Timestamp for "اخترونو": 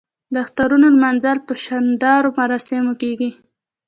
0.43-0.87